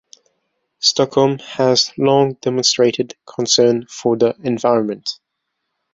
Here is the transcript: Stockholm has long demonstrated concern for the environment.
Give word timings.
Stockholm 0.79 1.37
has 1.37 1.91
long 1.95 2.33
demonstrated 2.41 3.13
concern 3.27 3.85
for 3.85 4.17
the 4.17 4.35
environment. 4.43 5.19